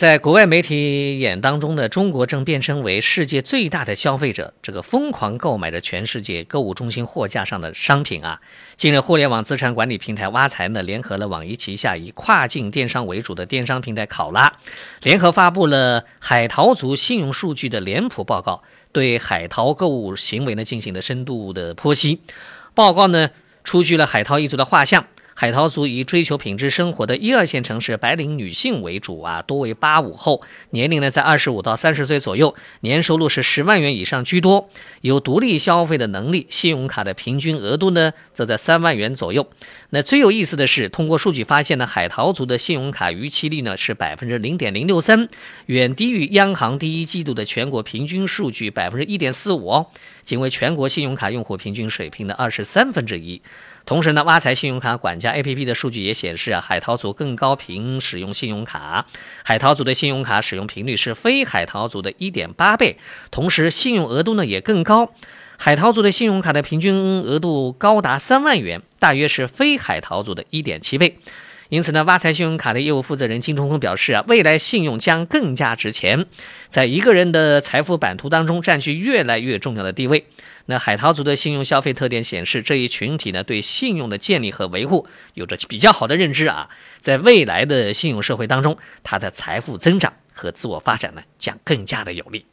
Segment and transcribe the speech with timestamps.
[0.00, 8.40] 在国外媒体眼当中呢，中国正变身为世界最大的消费者，这个疯狂购买着全世界购物中心货架上的商品啊。
[8.76, 14.50] 近日，互联网资产管理平台挖财呢，联合了网易旗下以跨境电商为主的电商平台考拉，
[15.02, 18.62] 联合发布了海淘族信用数据的脸谱报告，
[18.92, 22.20] 对海淘购物行为呢进行了深度的剖析。
[22.72, 23.28] 报告呢，
[23.64, 25.04] 出具了海淘一族的画像。
[25.40, 34.68] 海淘族以追求品质生活的一二线城市白领女性为主啊，多为八五后，年龄呢在二十五到三十岁左右，年收入是十万元以上居多，
[35.00, 39.48] 有独立消费的能力，信用卡的平均额度呢则在三万元左右。
[39.88, 45.30] 那最有意思的是，通过数据发现呢，海淘族的信用卡逾期率呢是百分之零点零六三，
[45.64, 49.86] 远低于央行第一季度的全国平均数据百分之一点四五哦，
[50.22, 53.40] 仅为全国信用卡用户平均水平的二十三分之一。
[53.86, 59.06] 同时呢，挖财信用卡管家 APP 的数据也显示啊，海淘族更高频使用信用卡，
[59.42, 62.98] 海淘族的信用卡使用频率是非海淘族的一点八倍，
[63.30, 65.12] 同时信用额度呢也更高，
[65.56, 71.18] 海淘族的信用卡的平均额度高达三万元，大约是非海淘族的一点七倍。
[71.70, 76.26] 因此呢，挖财信用卡的业务负责人金冲锋表示啊，未来信用将更加值钱，
[76.68, 80.26] 在一个人的财富版图当中占据越来越重要的地位。
[80.66, 86.68] 那海淘族的信用消费特点显示，这一群体呢对信用的建立和维护有着比较好的认知啊，
[87.00, 92.44] 在未来的信用社会当中，他的财富增长和自我发展呢将更加的有利。